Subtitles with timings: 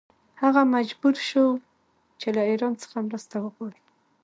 [0.41, 1.45] هغه مجبور شو
[2.19, 3.81] چې له ایران څخه مرسته وغواړي.